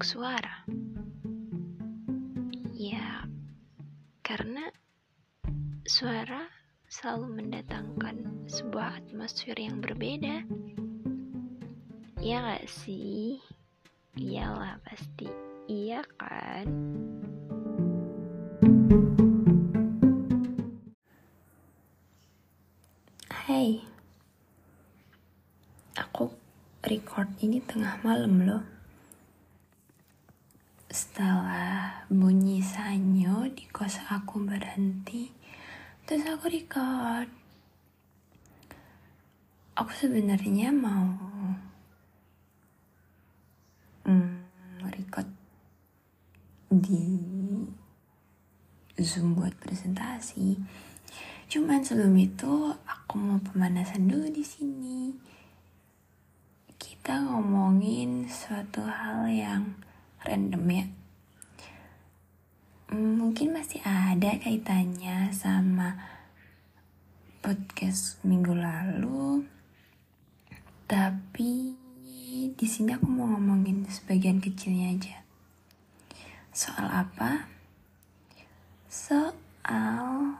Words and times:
untuk 0.00 0.16
suara? 0.16 0.64
Ya, 2.72 3.28
karena 4.24 4.72
suara 5.84 6.48
selalu 6.88 7.36
mendatangkan 7.36 8.48
sebuah 8.48 9.04
atmosfer 9.04 9.52
yang 9.60 9.84
berbeda. 9.84 10.48
Iya 12.16 12.36
gak 12.40 12.64
sih? 12.64 13.44
Iyalah 14.16 14.80
pasti. 14.88 15.28
Iya 15.68 16.00
kan? 16.16 16.64
Hai, 23.28 23.84
aku 25.92 26.32
record 26.88 27.28
ini 27.44 27.60
tengah 27.60 28.00
malam 28.00 28.48
loh. 28.48 28.79
Setelah 30.90 32.02
bunyi 32.10 32.58
sanyo 32.58 33.46
di 33.54 33.62
kos 33.70 34.02
aku 34.10 34.42
berhenti, 34.42 35.30
terus 36.02 36.26
aku 36.26 36.50
record. 36.50 37.30
Aku 39.78 39.92
sebenarnya 39.94 40.74
mau 40.74 41.14
hmm, 44.02 44.82
record 44.90 45.30
di 46.74 47.22
Zoom 48.98 49.38
buat 49.38 49.54
presentasi. 49.62 50.58
Cuman 51.46 51.86
sebelum 51.86 52.18
itu 52.18 52.74
aku 52.82 53.14
mau 53.14 53.38
pemanasan 53.38 54.10
dulu 54.10 54.26
di 54.26 54.42
sini. 54.42 55.14
Kita 56.74 57.30
ngomongin 57.30 58.26
suatu 58.26 58.82
hal 58.82 59.30
yang 59.30 59.86
random 60.24 60.64
ya. 60.68 60.84
Hmm, 62.90 63.22
Mungkin 63.22 63.54
masih 63.54 63.80
ada 63.86 64.34
kaitannya 64.42 65.30
sama 65.30 65.94
podcast 67.40 68.20
minggu 68.26 68.52
lalu. 68.52 69.46
Tapi 70.90 71.78
di 72.50 72.66
sini 72.66 72.92
aku 72.92 73.06
mau 73.06 73.30
ngomongin 73.30 73.86
sebagian 73.86 74.42
kecilnya 74.42 74.90
aja. 74.92 75.16
Soal 76.50 76.90
apa? 76.90 77.46
Soal 78.90 80.34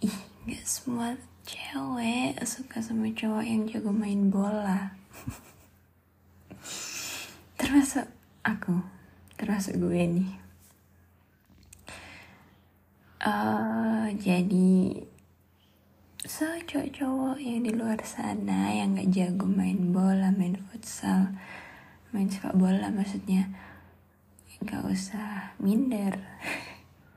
ih 0.00 0.18
gak 0.48 0.64
semua 0.64 1.12
cewek 1.44 2.40
suka 2.48 2.80
sama 2.80 3.12
cowok 3.12 3.44
yang 3.44 3.68
jago 3.68 3.92
main 3.92 4.32
bola 4.32 4.99
termasuk 7.70 8.10
aku 8.42 8.82
termasuk 9.38 9.78
gue 9.78 10.02
nih. 10.02 10.30
Eh, 13.22 14.06
jadi 14.18 14.98
so 16.26 16.50
cowok-cowok 16.66 17.38
yang 17.38 17.62
di 17.62 17.70
luar 17.70 18.02
sana 18.02 18.74
yang 18.74 18.98
gak 18.98 19.14
jago 19.14 19.46
main 19.46 19.94
bola 19.94 20.34
main 20.34 20.58
futsal 20.58 21.30
main 22.10 22.26
sepak 22.26 22.58
bola 22.58 22.90
maksudnya 22.90 23.46
gak 24.66 24.90
usah 24.90 25.54
minder. 25.62 26.18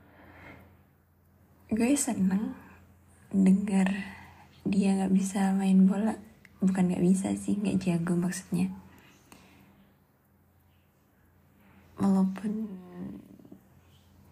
Gue 1.74 1.98
seneng 1.98 2.54
denger 3.34 3.90
dia 4.62 5.02
nggak 5.02 5.18
bisa 5.18 5.50
main 5.50 5.82
bola. 5.90 6.14
Bukan 6.62 6.94
nggak 6.94 7.02
bisa 7.02 7.34
sih 7.34 7.58
nggak 7.58 7.82
jago 7.82 8.14
maksudnya 8.14 8.83
walaupun 12.04 12.68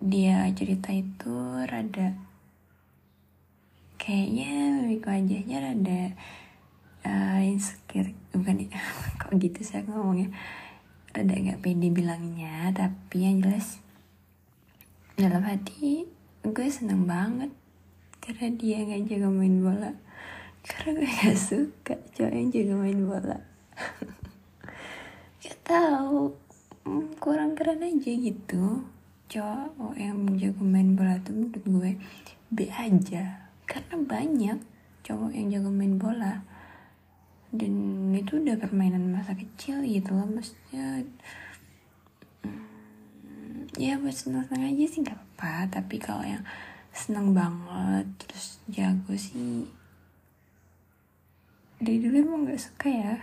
dia 0.04 0.44
cerita 0.52 0.92
itu 0.92 1.32
rada 1.64 2.12
kayaknya 3.96 4.82
mimik 4.82 5.08
wajahnya 5.08 5.56
rada 5.62 6.02
uh, 7.08 7.40
insecure. 7.40 8.12
Bukan 8.36 8.68
kok 9.20 9.32
gitu 9.40 9.64
aku 9.64 9.88
ngomongnya? 9.88 10.28
Rada 11.16 11.32
nggak 11.32 11.64
pede 11.64 11.88
bilangnya 11.88 12.68
tapi 12.76 13.24
yang 13.24 13.40
jelas 13.40 13.80
dalam 15.16 15.44
hati 15.44 16.08
gue 16.42 16.68
seneng 16.68 17.04
banget 17.04 17.52
karena 18.20 18.48
dia 18.58 18.84
nggak 18.84 19.08
jago 19.08 19.32
main 19.32 19.64
bola. 19.64 19.92
Karena 20.60 20.90
gue 21.00 21.08
gak 21.24 21.38
suka 21.40 21.94
cowok 22.20 22.32
yang 22.36 22.48
jago 22.52 22.74
main 22.76 23.00
bola. 23.08 23.38
Gak 25.42 25.58
tahu 25.66 26.38
hmm, 26.84 27.18
kurang 27.18 27.54
keren 27.58 27.82
aja 27.82 28.12
gitu. 28.12 28.86
Cowok 29.32 29.94
yang 29.96 30.28
jago 30.36 30.62
main 30.62 30.92
bola 30.92 31.16
tuh 31.24 31.32
menurut 31.32 31.64
gue 31.64 31.90
B 32.52 32.68
aja. 32.68 33.48
Karena 33.64 33.94
banyak 33.96 34.58
cowok 35.02 35.30
yang 35.32 35.48
jago 35.50 35.70
main 35.72 35.96
bola. 35.96 36.44
Dan 37.52 38.08
itu 38.16 38.40
udah 38.40 38.56
permainan 38.56 39.12
masa 39.12 39.36
kecil 39.36 39.84
gitu 39.84 40.16
loh 40.16 40.24
maksudnya 40.24 41.04
hmm, 42.40 43.76
ya 43.76 44.00
buat 44.00 44.16
seneng-seneng 44.16 44.72
aja 44.72 44.84
sih 44.88 45.04
gak 45.04 45.20
apa 45.20 45.68
tapi 45.68 46.00
kalau 46.00 46.24
yang 46.24 46.40
seneng 46.92 47.36
banget 47.36 48.08
terus 48.24 48.56
jago 48.72 49.12
sih 49.16 49.68
dari 51.82 51.98
dulu 51.98 52.16
emang 52.20 52.48
gak 52.48 52.62
suka 52.62 52.88
ya 52.88 53.14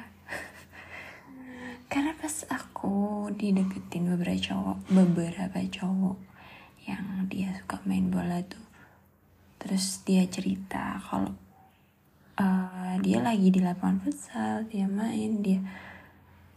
karena 1.89 2.13
pas 2.15 2.45
aku 2.53 3.27
dideketin 3.33 4.13
beberapa 4.13 4.37
cowok 4.37 4.77
beberapa 4.93 5.59
cowok 5.65 6.17
yang 6.85 7.25
dia 7.27 7.49
suka 7.57 7.81
main 7.89 8.13
bola 8.13 8.39
tuh 8.45 8.63
terus 9.57 10.05
dia 10.05 10.23
cerita 10.29 11.01
kalau 11.03 11.33
uh, 12.39 12.95
dia 13.03 13.19
lagi 13.19 13.51
di 13.51 13.59
lapangan 13.59 13.99
futsal 14.05 14.63
dia 14.69 14.85
main 14.85 15.41
dia 15.41 15.59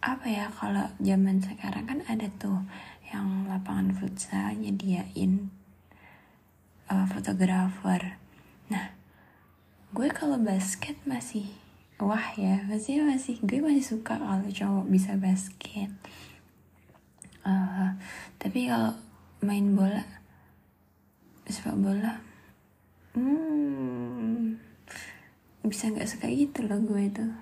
apa 0.02 0.26
ya 0.26 0.46
kalau 0.50 0.86
zaman 0.98 1.38
sekarang 1.38 1.84
kan 1.86 1.98
ada 2.10 2.26
tuh 2.38 2.62
yang 3.14 3.46
lapangan 3.46 3.94
futsal 3.94 4.50
nyediain 4.56 5.52
uh, 6.90 7.06
fotografer. 7.06 8.18
Nah 8.66 8.90
gue 9.92 10.08
kalau 10.10 10.40
basket 10.40 10.96
masih 11.06 11.46
wah 12.02 12.34
ya. 12.34 12.66
Masih 12.66 13.06
masih 13.06 13.38
gue 13.46 13.62
masih 13.62 13.84
suka 13.84 14.18
kalau 14.18 14.42
cowok 14.50 14.86
bisa 14.90 15.14
basket. 15.14 15.90
Uh, 17.42 17.94
tapi 18.38 18.70
kalau 18.70 18.94
main 19.42 19.74
bola 19.74 20.06
sepak 21.50 21.74
bola 21.74 22.22
hmm 23.18 24.54
bisa 25.66 25.90
nggak 25.90 26.06
suka 26.06 26.30
gitu 26.30 26.62
loh 26.66 26.78
gue 26.82 27.04
tuh. 27.10 27.34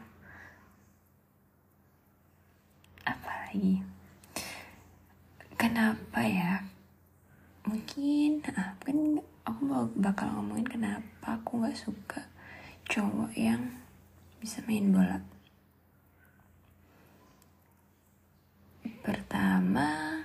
Apa 3.04 3.30
lagi 3.48 3.84
kenapa 5.60 6.20
ya? 6.24 6.64
Mungkin 7.68 8.40
ah, 8.56 8.72
kan 8.80 8.98
aku 9.44 9.60
bakal 10.00 10.32
ngomongin 10.32 10.64
kenapa 10.64 11.36
aku 11.36 11.60
nggak 11.60 11.76
suka 11.76 12.24
cowok 12.88 13.36
yang 13.36 13.60
bisa 14.40 14.64
main 14.64 14.88
bola. 14.88 15.20
Pertama 19.04 20.24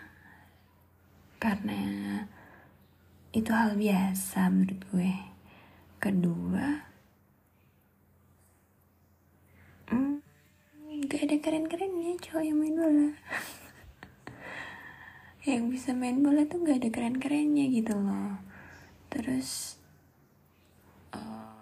karena 1.35 2.23
itu 3.35 3.51
hal 3.51 3.75
biasa 3.75 4.47
menurut 4.47 4.81
gue. 4.95 5.13
Kedua 5.99 6.67
hmm, 9.91 10.23
gak 11.11 11.21
ada 11.27 11.35
keren-kerennya 11.43 12.15
cowok 12.23 12.43
yang 12.47 12.57
main 12.63 12.75
bola. 12.79 13.09
Yang 15.45 15.77
bisa 15.77 15.93
main 15.93 16.25
bola 16.25 16.41
tuh 16.49 16.65
gak 16.65 16.81
ada 16.81 16.89
keren-kerennya 16.89 17.69
gitu 17.69 17.93
loh. 17.93 18.41
Terus 19.13 19.77
eh, 21.13 21.54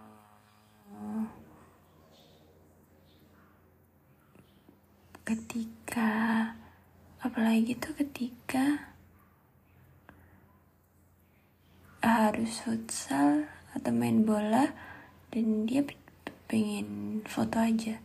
ketika 5.24 6.12
apalagi 7.24 7.80
tuh 7.80 7.96
ketika 7.96 8.92
harus 12.04 12.60
futsal 12.60 13.48
atau 13.72 13.92
main 13.96 14.28
bola 14.28 14.76
dan 15.32 15.64
dia 15.64 15.88
pengen 16.52 17.24
foto 17.24 17.64
aja. 17.64 18.04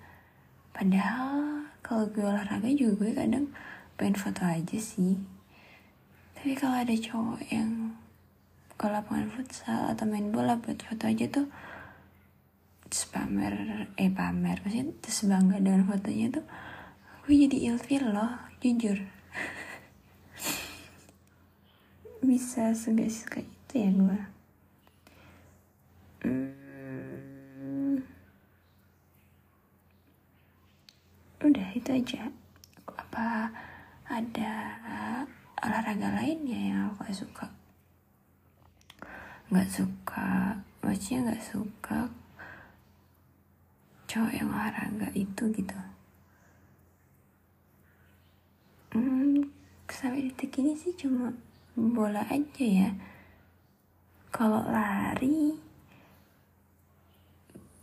Padahal 0.71 1.67
kalau 1.83 2.07
gue 2.07 2.23
olahraga 2.23 2.71
juga 2.71 3.03
gue 3.03 3.11
kadang 3.19 3.51
pengen 3.99 4.15
foto 4.15 4.47
aja 4.47 4.79
sih. 4.79 5.19
Tapi 6.39 6.55
kalau 6.55 6.79
ada 6.79 6.95
cowok 6.95 7.43
yang 7.51 7.99
ke 8.79 8.87
lapangan 8.87 9.27
futsal 9.35 9.91
atau 9.91 10.07
main 10.07 10.31
bola 10.31 10.55
buat 10.55 10.79
foto 10.79 11.11
aja 11.11 11.27
tuh 11.27 11.51
terus 12.89 13.05
pamer 13.11 13.85
eh 14.01 14.09
pamer 14.09 14.65
maksudnya 14.65 14.95
terus 15.05 15.27
bangga 15.29 15.61
dengan 15.61 15.85
fotonya 15.85 16.41
tuh 16.41 16.47
gue 17.29 17.45
jadi 17.45 17.77
ilfil 17.77 18.09
loh 18.09 18.41
jujur. 18.65 19.05
Bisa 22.25 22.73
suka 22.73 23.05
suka 23.05 23.45
itu 23.45 23.75
ya 23.77 23.93
gue 23.93 24.21
hmm, 26.25 28.01
udah 31.45 31.69
itu 31.77 31.91
aja. 31.93 32.33
Apa 32.97 33.53
ada 34.09 34.55
olahraga 35.61 36.09
lainnya 36.17 36.57
yang 36.57 36.81
aku 36.97 37.13
gak 37.13 37.13
suka? 37.13 37.47
Nggak 39.53 39.69
suka 39.69 40.57
maksudnya 40.81 41.29
nggak 41.29 41.45
suka 41.45 42.09
cowok 44.09 44.33
yang 44.33 44.49
olahraga 44.49 45.13
itu 45.13 45.45
gitu 45.53 45.77
hmm, 48.97 49.45
sampai 49.99 50.31
detik 50.31 50.63
ini 50.63 50.79
sih 50.79 50.95
cuma 50.95 51.35
bola 51.75 52.23
aja 52.31 52.63
ya. 52.63 52.91
Kalau 54.31 54.63
lari 54.63 55.59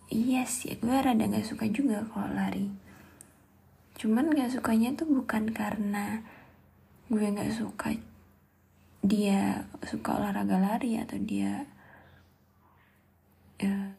iya 0.08 0.48
sih 0.48 0.80
gue 0.80 0.96
rada 0.96 1.28
gak 1.28 1.44
suka 1.44 1.68
juga 1.68 2.08
kalau 2.08 2.32
lari. 2.32 2.72
Cuman 4.00 4.32
gak 4.32 4.56
sukanya 4.56 4.96
tuh 4.96 5.12
bukan 5.12 5.52
karena 5.52 6.24
gue 7.12 7.28
gak 7.36 7.52
suka 7.52 8.00
dia 9.04 9.68
suka 9.84 10.16
olahraga 10.16 10.56
lari 10.56 10.96
atau 10.96 11.20
dia 11.20 11.68
ya, 13.60 13.92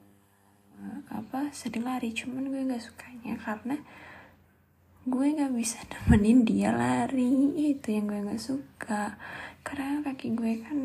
apa 1.12 1.52
sering 1.52 1.84
lari. 1.84 2.16
Cuman 2.16 2.48
gue 2.48 2.64
gak 2.64 2.80
sukanya 2.80 3.36
karena 3.36 3.76
gue 5.06 5.38
gak 5.38 5.54
bisa 5.54 5.78
nemenin 5.86 6.42
dia 6.42 6.74
lari. 6.74 7.54
Itu 7.54 7.94
yang 7.94 8.10
gue 8.10 8.26
gak 8.26 8.42
suka. 8.42 9.14
Karena 9.62 10.02
kaki 10.02 10.34
gue 10.34 10.52
kan 10.66 10.78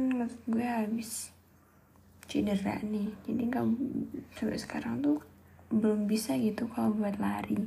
gue 0.45 0.61
habis 0.65 1.33
cedera 2.29 2.77
nih. 2.85 3.09
Jadi 3.25 3.41
gak 3.49 3.65
sampai 4.37 4.61
sekarang 4.61 5.01
tuh 5.01 5.17
belum 5.73 6.05
bisa 6.05 6.37
gitu 6.37 6.69
kalau 6.69 6.93
buat 6.93 7.17
lari. 7.17 7.57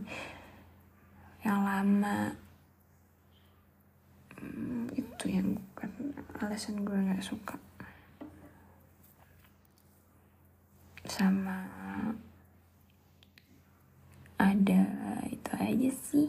Yang 1.43 1.61
lama. 1.67 2.19
Hmm, 4.39 4.87
itu 4.95 5.25
yang 5.27 5.59
kan 5.75 5.91
alasan 6.39 6.87
gue 6.87 6.95
gak 6.95 7.27
suka. 7.27 7.59
Sama 11.03 11.67
ada 14.39 14.83
itu 15.31 15.53
aja 15.59 15.91
sih 16.11 16.29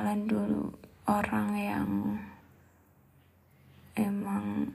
kenalan 0.00 0.24
dulu 0.24 0.64
orang 1.12 1.48
yang 1.60 1.88
emang 4.00 4.72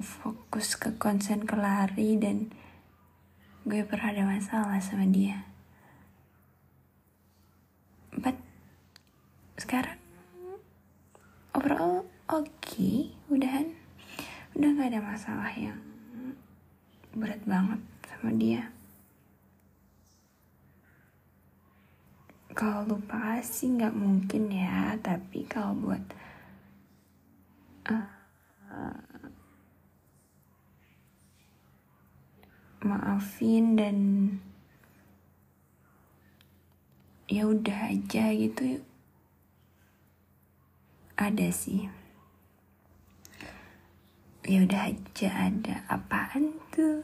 fokus 0.00 0.80
ke 0.80 0.96
konsen 0.96 1.44
ke 1.44 1.52
lari 1.52 2.16
dan 2.16 2.48
gue 3.68 3.84
pernah 3.84 4.16
ada 4.16 4.24
masalah 4.24 4.80
sama 4.80 5.04
dia. 5.12 5.44
But 8.16 8.40
sekarang 9.60 10.00
overall 11.52 12.08
oke 12.32 12.48
okay, 12.56 13.12
udahan. 13.28 13.76
Udah 14.56 14.72
gak 14.72 14.88
ada 14.88 15.00
masalah 15.04 15.52
yang 15.52 15.84
berat 17.12 17.44
banget 17.44 17.84
sama 18.08 18.32
dia 18.32 18.72
kalau 22.56 22.88
lupa 22.88 23.36
sih 23.44 23.68
nggak 23.68 23.92
mungkin 23.92 24.48
ya 24.48 24.96
tapi 25.04 25.44
kalau 25.44 25.76
buat 25.76 26.00
uh, 27.92 28.08
uh, 28.72 29.00
maafin 32.80 33.76
dan 33.76 33.96
ya 37.28 37.44
udah 37.44 37.92
aja 37.92 38.32
gitu 38.32 38.80
ada 41.16 41.48
sih. 41.48 41.88
Ya 44.46 44.62
udah 44.62 44.94
aja 44.94 45.28
ada 45.50 45.82
apaan 45.90 46.54
tuh? 46.70 47.02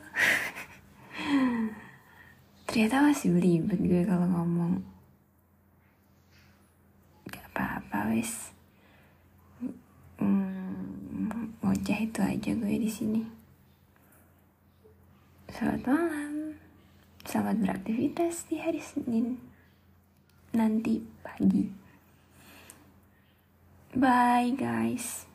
Ternyata 2.70 3.10
masih 3.10 3.34
belibet 3.34 3.80
gue 3.82 4.06
kalau 4.06 4.28
ngomong 4.30 4.84
apa-apa 7.62 8.10
wes. 8.10 8.50
Hmm, 10.18 11.54
ngoceh 11.62 12.10
itu 12.10 12.18
aja 12.18 12.50
gue 12.50 12.74
di 12.82 12.90
sini. 12.90 13.22
Selamat 15.46 15.82
malam. 15.86 16.58
Selamat 17.22 17.56
beraktivitas 17.62 18.50
di 18.50 18.58
hari 18.58 18.82
Senin 18.82 19.38
nanti 20.52 21.00
pagi. 21.22 21.70
Bye 23.94 24.56
guys 24.58 25.31